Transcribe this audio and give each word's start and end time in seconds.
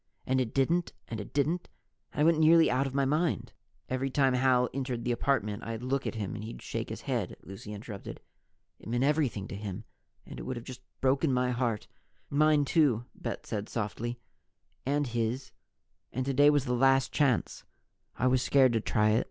And 0.25 0.41
it 0.41 0.51
didn't, 0.51 0.93
and 1.09 1.19
it 1.21 1.31
didn't 1.31 1.69
and 2.11 2.21
I 2.21 2.23
went 2.23 2.39
nearly 2.39 2.71
out 2.71 2.87
of 2.87 2.95
my 2.95 3.05
mind" 3.05 3.53
"Every 3.87 4.09
time 4.09 4.33
Hal 4.33 4.67
entered 4.73 5.03
the 5.03 5.11
apartment, 5.11 5.61
I'd 5.63 5.83
look 5.83 6.07
at 6.07 6.15
him 6.15 6.33
and 6.33 6.43
he'd 6.43 6.59
shake 6.63 6.89
his 6.89 7.01
head," 7.01 7.37
Lucy 7.43 7.71
interrupted. 7.71 8.19
"It 8.79 8.89
meant 8.89 9.03
everything 9.03 9.47
to 9.49 9.55
him. 9.55 9.83
And 10.25 10.39
it 10.39 10.41
would 10.41 10.57
just 10.65 10.79
have 10.79 11.01
broken 11.01 11.31
my 11.31 11.51
heart" 11.51 11.85
"Mine, 12.31 12.65
too," 12.65 13.05
Bet 13.13 13.45
said 13.45 13.69
softly. 13.69 14.17
"And 14.87 15.05
his. 15.05 15.51
And 16.11 16.25
today 16.25 16.49
was 16.49 16.65
the 16.65 16.73
last 16.73 17.11
chance. 17.11 17.63
I 18.17 18.25
was 18.25 18.41
scared 18.41 18.73
to 18.73 18.81
try 18.81 19.11
it. 19.11 19.19